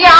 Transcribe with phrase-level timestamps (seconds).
[0.00, 0.12] 呀！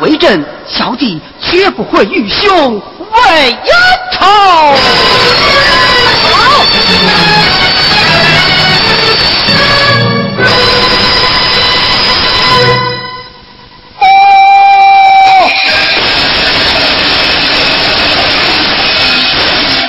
[0.00, 3.74] 为证，小弟绝不会与兄为冤
[4.12, 4.24] 仇。
[6.30, 6.64] 好，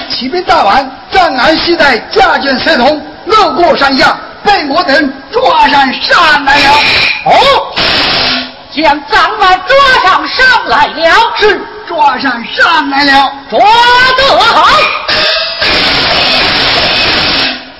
[0.09, 6.71] 启禀大王，张安喜在家眷随同，路过山下，被我等抓上山来了。
[7.25, 7.64] 哦。
[8.75, 13.57] 将藏马抓上上来了，是抓上上来了，抓
[14.17, 14.67] 得好！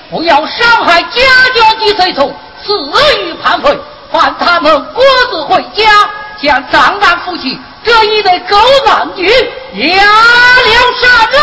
[0.09, 1.19] 不要伤害家
[1.53, 2.33] 眷及随从，
[2.63, 2.73] 死
[3.19, 3.77] 于叛匪，
[4.09, 6.09] 换他们各自回家，
[6.41, 8.55] 将藏南夫妻这一对狗
[8.85, 10.71] 男女押了
[11.01, 11.41] 杀人。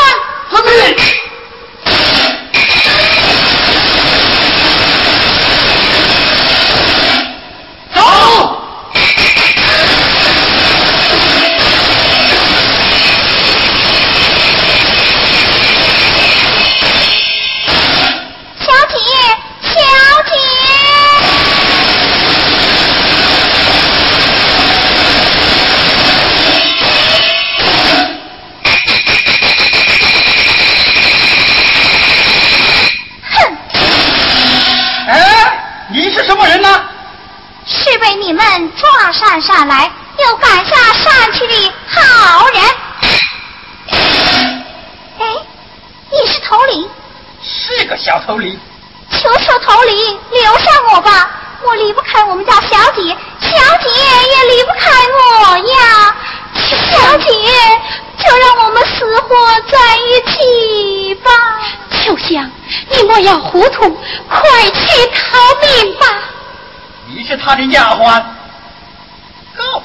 [0.51, 0.97] 遵命。
[67.45, 68.23] 他的丫鬟，
[69.57, 69.83] 告诉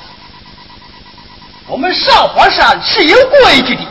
[1.68, 3.82] 我们少华山是有规矩的，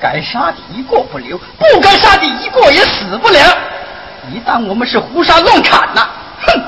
[0.00, 3.40] 该杀的一个不留，不该杀的一个也死不了。
[4.30, 6.08] 你当我们是胡杀乱砍呐？
[6.46, 6.62] 哼！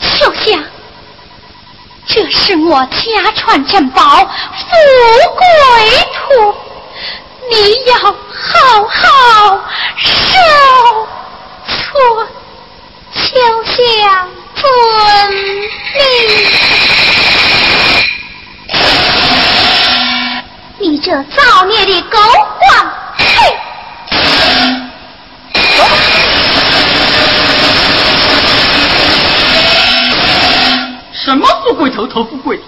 [0.00, 0.62] 秋香，
[2.06, 4.66] 这是我家传珍宝，富
[5.36, 5.44] 贵
[6.14, 6.54] 图，
[7.50, 9.60] 你要好好
[9.96, 10.08] 收
[11.66, 12.28] 存。
[13.12, 14.66] 秋香遵
[15.30, 15.36] 命。
[20.78, 22.18] 你这造孽的狗
[22.58, 23.24] 官，嘿！
[31.12, 32.60] 什么富贵头头富贵？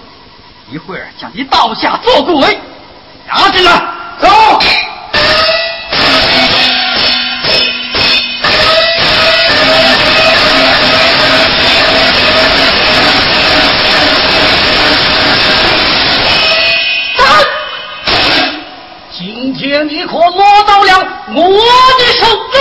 [0.71, 2.59] 一会儿将你倒下做鬼！
[3.27, 3.81] 拿进来，
[4.21, 4.29] 走。
[19.87, 21.43] 天你可摸到了我
[21.97, 22.59] 的手中。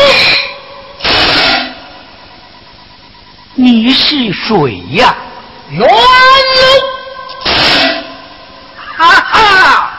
[3.54, 5.14] 你是谁呀？
[5.70, 5.88] 元龙，
[8.96, 9.90] 哈哈！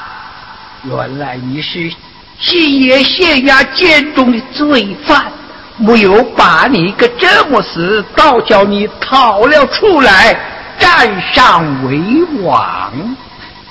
[0.84, 1.94] 原来你是
[2.40, 5.32] 新野县衙监中的罪犯，
[5.78, 10.36] 没有把你给折磨死，倒叫你逃了出来，
[10.80, 12.02] 占上为
[12.42, 12.92] 王，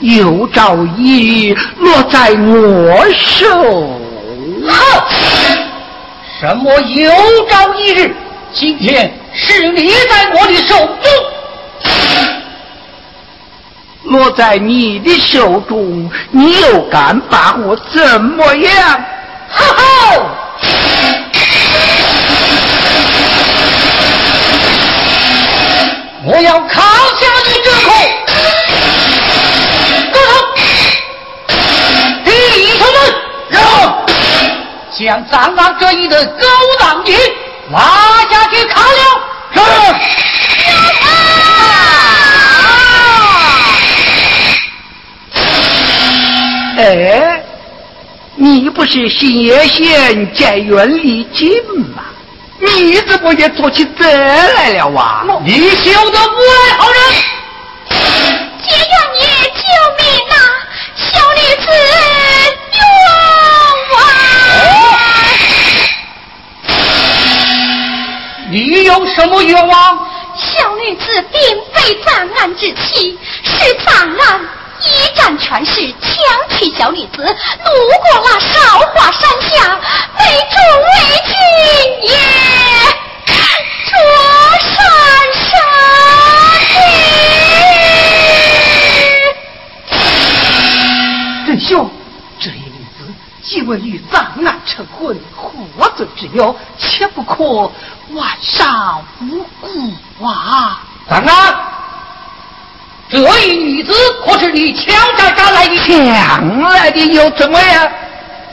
[0.01, 3.47] 有朝一日落在我手。
[4.67, 4.75] 哼！
[6.41, 7.13] 什么有
[7.49, 8.15] 朝一日？
[8.55, 11.13] 今天是你在我的手中。
[14.05, 19.05] 落在你的手中，你又敢把我怎么样？
[19.51, 19.83] 哈哈！
[26.25, 27.93] 我要扛下你这口！
[35.01, 36.47] 将张安这一的勾
[36.79, 37.17] 当女
[37.73, 37.81] 拉
[38.31, 39.01] 下去砍了！
[39.55, 39.61] 是。
[46.83, 47.43] 哎，
[48.35, 51.51] 你不是新野县监院李进
[51.95, 52.03] 吗？
[52.59, 55.25] 你怎么也做起贼来了哇？
[55.43, 56.35] 你休得诬
[56.69, 57.01] 赖好人！
[57.89, 59.61] 监院爷救
[59.99, 60.35] 命呐！
[60.95, 61.67] 小女子
[62.75, 62.79] 冤
[63.93, 63.99] 枉！
[68.51, 69.99] 你有什么冤枉？
[70.37, 71.41] 小女子并
[71.73, 74.41] 非赃案之妻，是赃案。
[74.83, 76.11] 一战全势强
[76.49, 79.79] 取小女子，路过了韶华山下，
[80.17, 80.89] 被众为
[81.27, 81.33] 君
[82.09, 82.11] 也
[83.85, 83.93] 捉
[84.65, 84.73] 山
[85.35, 85.51] 杀
[86.67, 86.73] 去。
[91.47, 91.91] 仁兄，
[92.41, 93.01] 这一女子
[93.43, 97.71] 既未与赃案成婚，何罪之有，切不可
[98.15, 100.81] 枉杀无辜啊！
[101.09, 101.55] 赃案。
[103.09, 103.93] 这一女子
[104.25, 105.77] 可是你强占赶来的？
[105.77, 107.89] 抢来的又怎么样？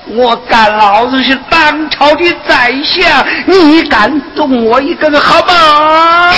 [0.10, 6.32] 我干老子是当朝的宰相，你敢动我一根毫毛？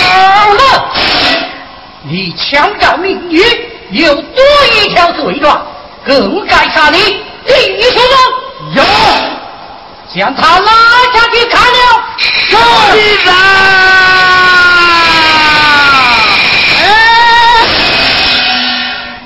[2.02, 3.40] 你强占民女，
[3.90, 5.62] 又多一条罪状，
[6.04, 6.98] 更该杀你
[7.46, 8.74] 弟兄们！
[8.74, 8.82] 有，
[10.12, 10.72] 将他拉
[11.12, 12.04] 下去砍了！
[12.18, 12.56] 是
[13.30, 13.32] 啊！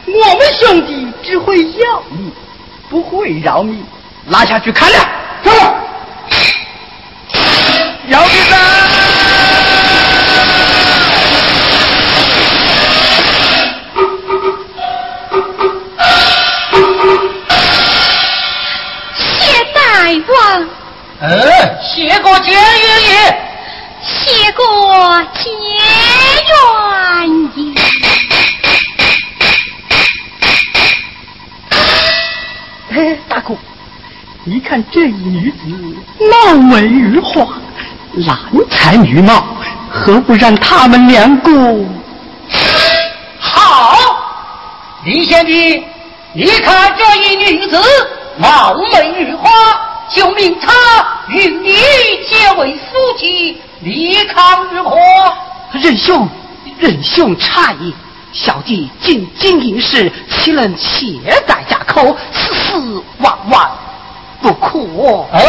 [0.06, 2.30] 我们兄弟只会要你，
[2.90, 3.82] 不会饶你。
[4.28, 4.98] 拉下去砍了，
[5.42, 5.50] 走！
[39.14, 39.44] 才女貌，
[39.88, 41.52] 何不让他们两个
[43.38, 43.96] 好？
[45.04, 45.84] 李贤弟，
[46.32, 47.80] 你看这一女子
[48.38, 49.50] 貌美如花，
[50.10, 50.72] 就命她
[51.28, 51.72] 与你
[52.28, 54.96] 结为夫妻，你看如何？
[55.72, 56.28] 仁兄，
[56.78, 57.94] 仁兄差矣。
[58.32, 62.72] 小弟进京营时，岂能携带家口，此事
[63.18, 63.70] 万万
[64.42, 64.80] 不可。
[65.32, 65.40] 哎，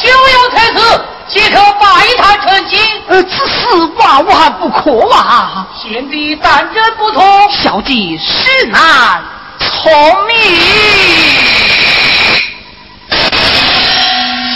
[0.00, 1.86] 休有才词，即可拜
[2.18, 2.78] 他成亲。
[3.08, 5.66] 呃，此事万万不可啊！
[5.74, 9.22] 贤弟胆真不同，小弟实难
[9.58, 9.92] 从
[10.26, 10.36] 命。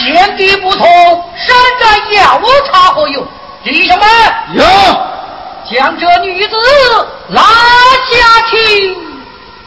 [0.05, 0.87] 贤弟不同，
[1.35, 2.41] 山寨要
[2.71, 3.27] 茶何用？
[3.65, 4.07] 弟兄们，
[4.55, 4.65] 有。
[5.69, 6.55] 将这女子
[7.31, 8.97] 拉下去，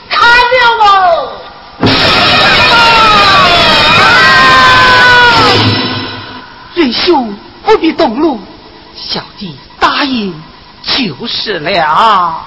[0.10, 1.32] 看了哦。
[6.91, 8.39] 兄不必动怒，
[8.96, 10.34] 小弟答应
[10.84, 12.41] 就是了。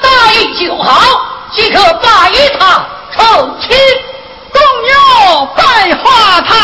[0.00, 1.00] 答应就好，
[1.52, 3.76] 即可拜他成亲。
[4.50, 6.56] 共有拜花堂。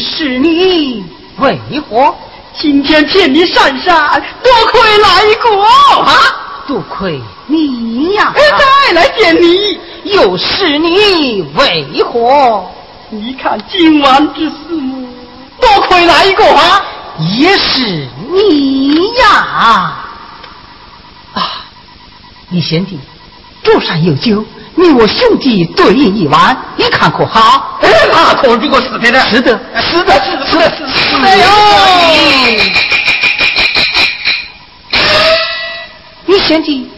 [0.00, 1.04] 是你
[1.38, 2.14] 为何
[2.56, 4.22] 今天骗你上山？
[4.42, 5.64] 多亏来过
[6.04, 6.12] 啊！
[6.66, 8.32] 多亏你呀！
[8.34, 12.64] 再来见你，又是你为何？
[13.10, 14.54] 你看今晚之事，
[15.60, 16.84] 多亏来过啊！
[17.36, 20.04] 也是你呀！
[21.34, 21.66] 啊，
[22.50, 22.98] 李贤弟，
[23.62, 24.44] 桌上有酒。
[24.76, 27.78] 你我兄弟对饮一碗，你看可好？
[27.80, 29.20] 哎，那可如果是的呢？
[29.30, 31.46] 是的，是的，是的，是的，是的哟！
[36.26, 36.90] 你贤弟，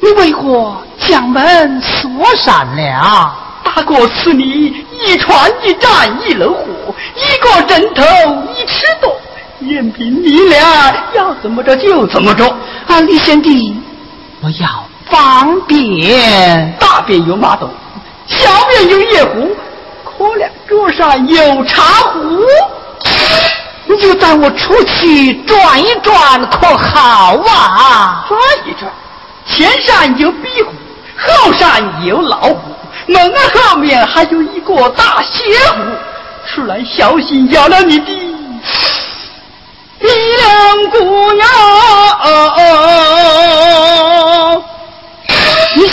[0.00, 3.34] 你为何将门锁上了？
[3.62, 4.74] 大哥赐你
[5.04, 8.02] 一船一战一炉火，一个枕头
[8.56, 9.14] 一尺多，
[9.60, 12.48] 任凭你俩要怎么着就怎么着。
[12.86, 13.76] 啊，李贤弟，
[14.40, 14.89] 我要。
[15.10, 17.68] 方便，大便有马桶，
[18.26, 19.56] 小便有夜壶，
[20.04, 22.44] 可怜桌上有茶壶，
[23.86, 28.24] 你就带我出去转一转，可好啊？
[28.28, 28.90] 转一转，
[29.46, 30.72] 前山有壁虎，
[31.18, 32.56] 后山有老虎，
[33.06, 35.82] 门后面还有一个大邪虎，
[36.46, 38.06] 出来小心咬了你的
[40.00, 41.44] 鼻梁骨呀！
[42.24, 43.69] 李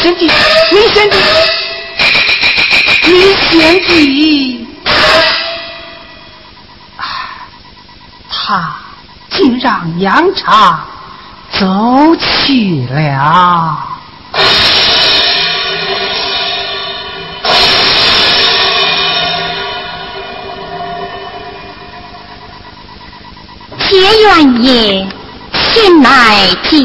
[0.07, 0.31] 贤弟，
[0.71, 1.17] 李贤弟，
[3.03, 4.65] 李贤弟，
[8.29, 8.73] 他
[9.31, 10.85] 竟让杨茶
[11.59, 13.83] 走去了。
[23.89, 25.05] 结元爷，
[25.51, 26.79] 前来见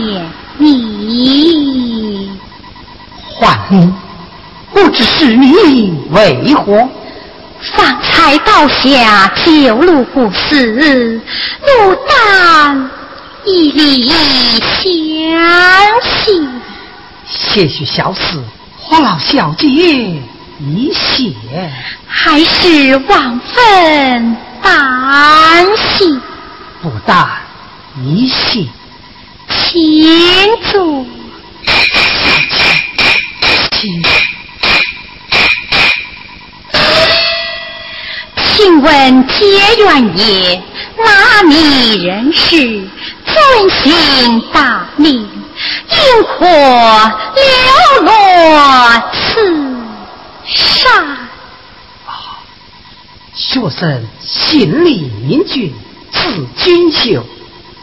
[0.58, 2.32] 你。
[3.42, 3.92] 唤你，
[4.72, 6.88] 不知是你为何？
[7.74, 11.20] 方才倒下九路不死，
[11.60, 12.90] 怒胆
[13.44, 14.04] 一力
[14.60, 14.84] 相
[16.04, 16.48] 惜。
[17.26, 18.40] 些许小事，
[18.80, 21.32] 何老小姐一谢？
[22.06, 26.20] 还是万分担心。
[26.80, 27.28] 不但
[28.04, 28.68] 一谢，
[29.48, 31.04] 请坐。
[38.36, 39.44] 请问结
[39.76, 40.62] 元爷，
[40.98, 42.88] 哪里人士？
[43.24, 45.16] 尊姓大名？
[45.16, 46.46] 因何
[47.34, 49.76] 流落此
[50.44, 51.18] 山？
[53.34, 55.74] 学生姓李明俊，
[56.12, 57.26] 字君秀，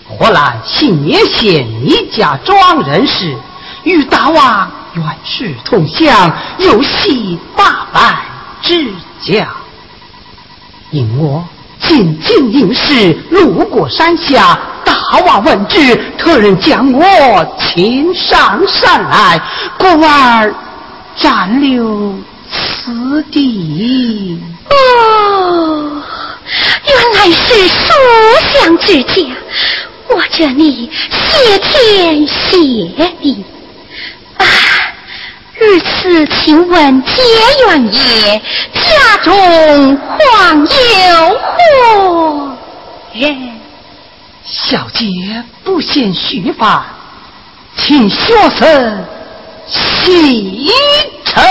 [0.08, 3.36] 何来信也县李家庄人士，
[3.84, 8.20] 与大王原是同乡，又系八拜
[8.62, 8.86] 之
[9.22, 9.46] 交。
[10.92, 11.44] 因我
[11.80, 19.42] 进京应试，路过山下，大王闻之，特人将我请上山来，
[19.78, 20.54] 故而
[21.16, 22.16] 暂留
[22.52, 24.42] 此地。
[24.70, 26.02] 哦，
[26.88, 27.94] 原来是书
[28.52, 29.32] 香之家，
[30.10, 32.58] 我这里谢天谢
[33.22, 33.46] 地！
[35.60, 37.22] 如此，请问结
[37.68, 38.42] 缘也
[38.74, 40.68] 家中况有
[41.38, 42.58] 何
[43.14, 43.60] 人？
[44.46, 45.06] 小姐
[45.64, 46.82] 不嫌虚烦，
[47.76, 49.06] 请学生
[49.68, 50.72] 细
[51.24, 51.44] 称。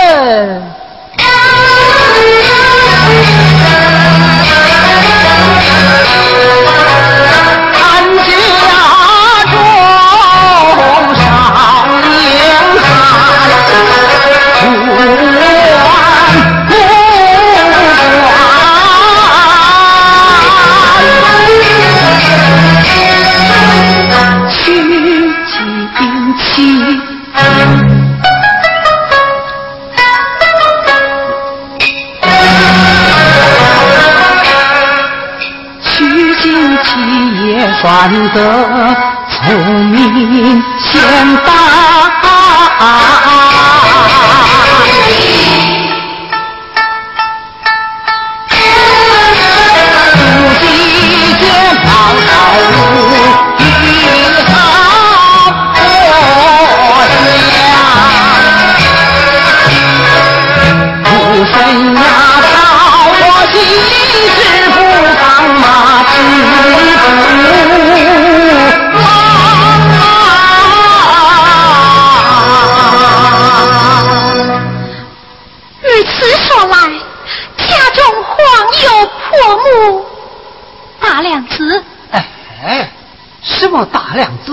[38.33, 38.68] ಸಂತೋ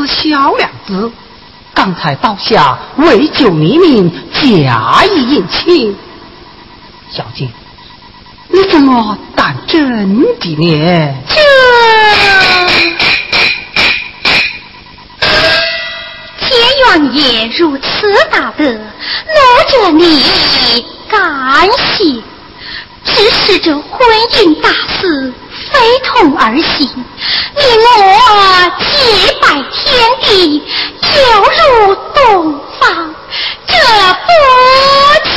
[0.06, 1.10] 小两子，
[1.74, 5.96] 刚才刀下为救你命，假意引亲。
[7.10, 7.48] 小姐，
[8.48, 11.14] 你怎么当真的呢？
[11.28, 11.36] 这
[16.46, 16.46] 结
[16.84, 18.80] 缘爷如此大德，奴
[19.68, 22.22] 这里感谢。
[23.04, 23.82] 只是这婚
[24.32, 25.32] 姻大事。
[25.76, 26.88] 悲痛而行
[27.54, 28.34] 你我
[28.80, 28.84] 祭
[29.42, 29.84] 拜天
[30.22, 31.20] 地犹
[31.58, 33.14] 如东方
[33.66, 34.28] 这波
[35.24, 35.36] 奇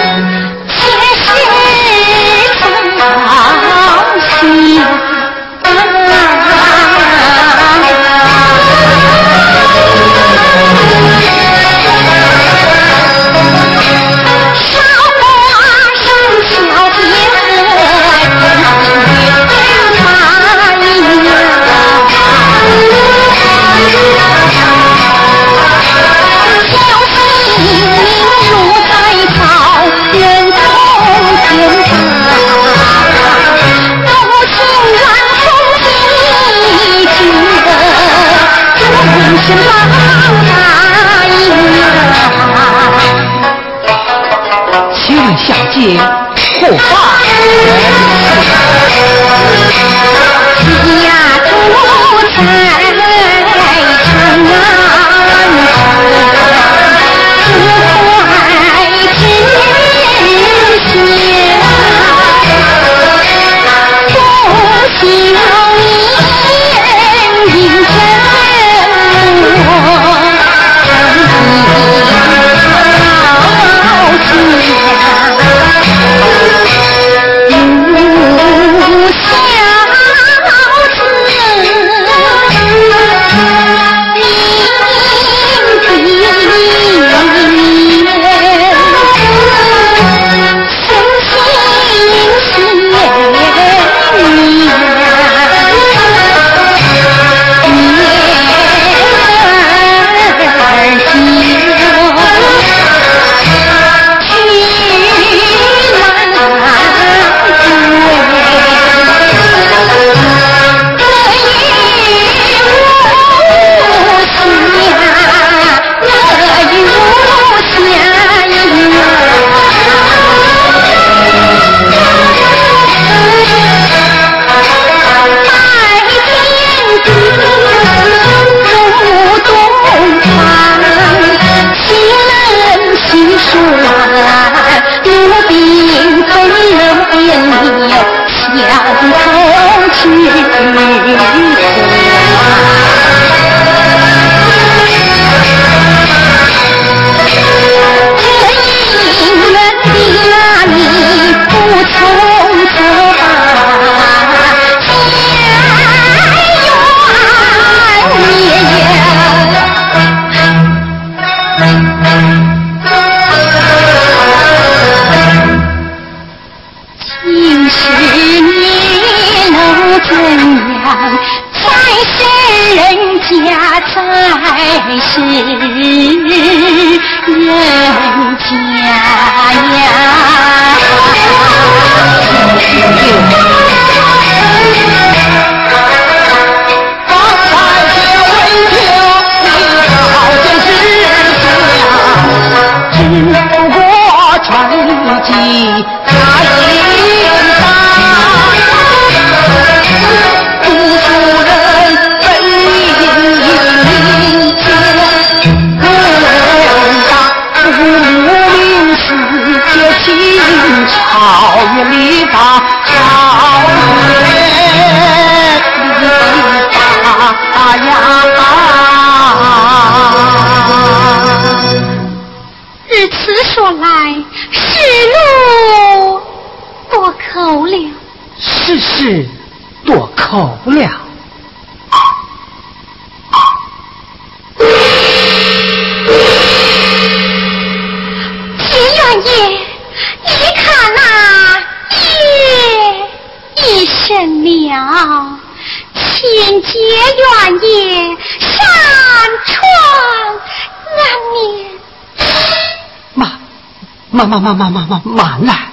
[254.41, 255.69] 慢慢慢慢慢来，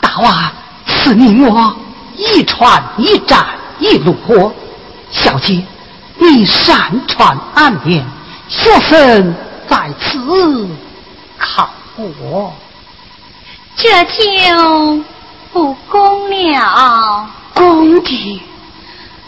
[0.00, 0.50] 大王，
[0.86, 1.76] 此你我
[2.16, 3.46] 一船一战
[3.78, 4.54] 一路过，
[5.10, 5.62] 小姐，
[6.16, 8.04] 你擅传暗恋，
[8.48, 9.34] 学生
[9.68, 10.68] 在此
[11.38, 12.52] 考我，
[13.76, 15.04] 这就
[15.52, 17.28] 不公了。
[17.54, 18.42] 公的，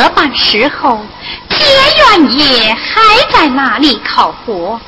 [0.00, 0.98] 这般时候，
[1.50, 4.80] 结元爷还在那里烤火，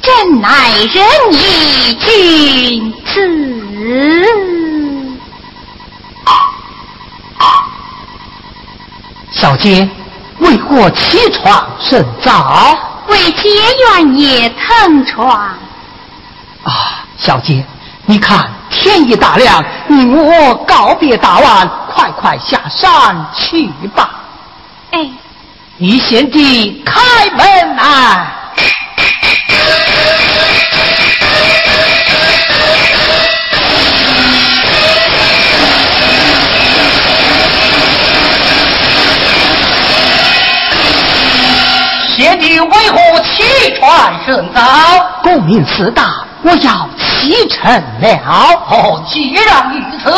[0.00, 3.20] 真乃仁义君子。
[9.32, 9.88] 小姐，
[10.38, 12.78] 为何起床甚早？
[13.08, 13.48] 为接
[13.88, 15.36] 元爷腾床。
[16.62, 17.66] 啊，小姐，
[18.06, 23.66] 你看天已大亮，你我告别大王，快快下山去
[23.96, 24.18] 吧。
[24.92, 25.08] 哎，
[25.76, 27.00] 你贤弟，开
[27.36, 28.26] 门来。
[42.16, 44.60] 贤弟为何起床甚早？
[45.22, 48.20] 功名次大，我要启程了。
[48.68, 50.10] 哦，既然如此，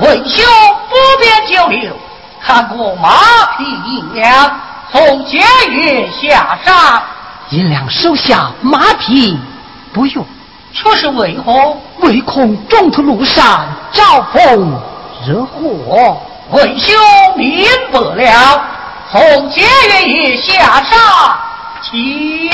[0.00, 0.44] 为兄
[0.88, 1.96] 不便久留，
[2.48, 3.10] 看过马
[3.58, 4.58] 匹银两，
[4.90, 5.38] 送节
[5.68, 7.02] 月下山。
[7.50, 9.38] 银两收下，马匹
[9.92, 10.24] 不用。
[10.72, 11.76] 却是为何？
[12.00, 14.80] 唯恐中途路上招风
[15.26, 16.16] 惹祸。
[16.52, 16.96] 为兄
[17.36, 18.64] 明白了。
[19.12, 19.60] 从节
[20.06, 20.98] 月下山，
[21.82, 22.50] 起